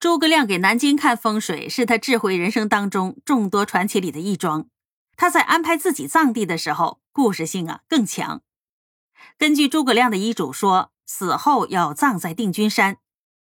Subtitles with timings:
[0.00, 4.66] 诸葛亮给南京看风水，是他智慧人生当中众多传奇里的一桩。
[5.14, 8.40] 他在安排自己葬地的时候，故事性啊更强。
[9.36, 12.96] 根据诸葛亮的遗嘱说，死后要葬在定军山。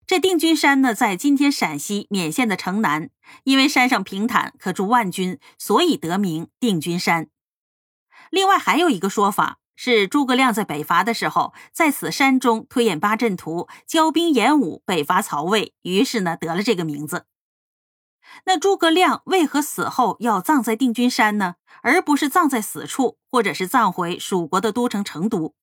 [0.06, 3.10] 这定军山呢，在今天陕西勉县的城南，
[3.44, 7.28] 因为山上平坦，可住万军，所以得名定军山。
[8.30, 17.26] 另外还有一个说法是，诸葛亮在北伐的时候，在此山中推演八阵图，教兵演武，北伐曹魏，于是呢得了这个名字。
[18.46, 21.54] 那诸葛亮为何死后要葬在定军山呢？
[21.82, 25.54] 而不是葬在死处，或者是葬回蜀国的都城成都？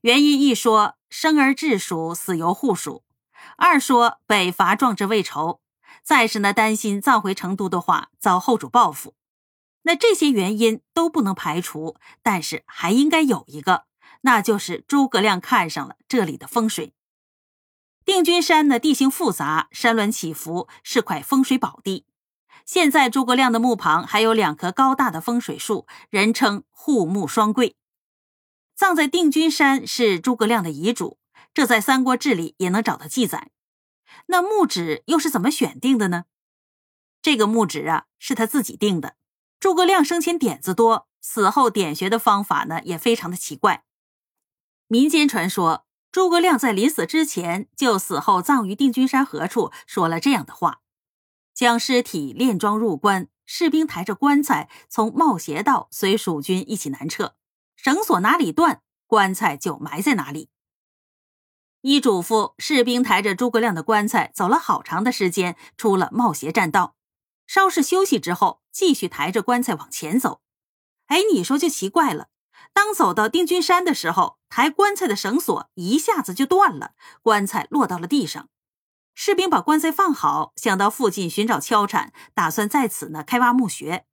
[0.00, 3.04] 原因一说，生而治蜀，死犹护蜀。
[3.58, 5.60] 二说北伐壮志未酬，
[6.02, 9.14] 再是呢担心葬回成都的话遭后主报复，
[9.88, 13.86] 那这些原因都不能排除，但是还应该有一个，
[14.20, 16.92] 那就是诸葛亮看上了这里的风水。
[18.04, 22.04] 定军山呢地形复杂，山峦起伏，是块风水宝地。
[22.66, 27.74] 现在诸葛亮的墓旁还有两棵高大的风水树，人称护木双桂。
[28.74, 31.18] 葬在定军山是诸葛亮的遗嘱。
[31.54, 33.52] 这在《三国志》里也能找到记载。
[34.26, 36.26] 那墓址又是怎么选定的呢？
[37.22, 39.14] 这个墓址啊，是他自己定的。
[39.60, 43.84] 诸葛亮生前点子多，死后点穴的方法呢，也非常的奇怪。
[44.86, 50.80] 民间传说，诸葛亮在临死之前，就死后葬于定军山何处，说了这样的话：
[51.52, 57.34] 将尸体殓装入棺，士兵抬着棺材从冒斜道随蜀军一起南撤，
[57.74, 60.50] 绳索哪里断，棺材就埋在哪里。
[61.80, 66.94] 一嘱咐士兵抬着诸葛亮的棺材走了好长的时间，出了冒斜栈道，
[67.48, 70.42] 稍事休息之后，继续抬着棺材往前走。
[71.06, 72.28] 哎，你说就奇怪了，
[72.74, 78.50] 当走到定军山的时候，抬棺材的绳索一下子就断了，棺材落到了地上。
[79.14, 84.04] 士兵把棺材放好，想到附近寻找敲铲，打算在此呢开挖墓穴。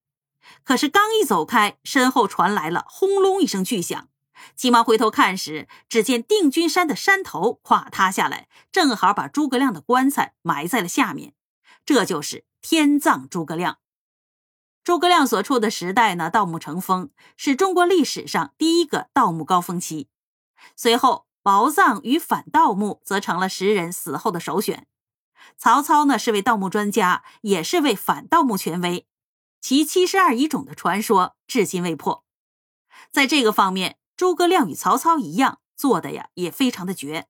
[0.63, 4.07] 可是刚一走开，身后传来了轰隆一声巨响。
[4.55, 11.33] 急忙回头看时，只见定军山的山头垮塌下来，正好把诸葛亮的棺材埋在了下面。
[11.85, 13.77] 这就是天葬诸葛亮。
[14.83, 20.09] 诸葛亮所处的时代呢，盗墓成风，是中国历史上第一个盗墓高峰期。
[20.75, 24.87] 随后，薄葬与反盗墓则成了时人死后的首选。
[25.55, 29.05] 曹操呢，是位盗墓专家，也是位反盗墓权威，
[29.61, 32.25] 其七十二遗种的传说至今未破。
[33.11, 37.27] 在这个方面，诸葛亮与曹操一样做的呀，也非常的绝。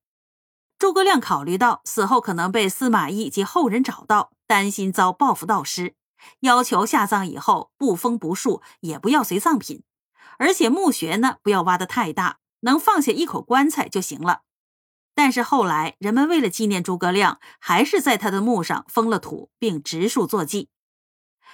[0.79, 5.95] 诸葛亮考虑到死后可能被司马懿及后人找到，担心遭报复盗尸，
[6.41, 9.83] 要求下葬以后不封不树，也不要随葬品，
[10.38, 14.41] 而且墓穴呢不要挖得太大，能放下一口棺材就行了。
[15.13, 20.69] 但是后来人们为了纪念诸葛亮，还是在他的墓上封了土，并植树作祭。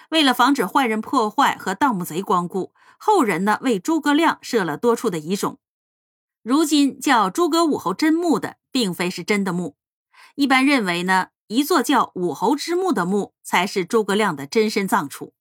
[0.10, 5.60] 为了防止坏人破坏和盗墓贼光顾，后人呢为诸葛亮设了多处的遗冢。
[6.42, 9.78] 如今叫诸葛武侯真墓的，并非是真的墓。
[10.36, 15.34] 一般认为呢，一座叫武侯之墓的墓才是诸葛亮的真身葬处。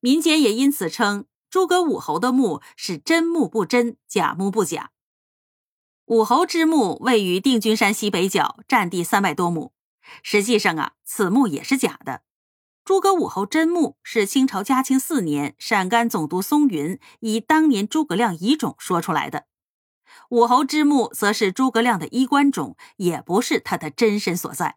[0.00, 4.90] 民间也因此称诸葛武侯的墓是真墓不真，假墓不假。
[6.06, 9.74] 武侯之墓位于定军山西北角，占地三百多亩。
[10.22, 12.22] 实际上啊，此墓也是假的。
[12.82, 19.44] 诸葛武侯真墓是清朝嘉庆四年陕甘总督松云以当年诸葛亮遗冢说出来的，
[20.30, 24.76] 武侯之墓则是诸葛亮的衣冠冢，也不是他的真身所在。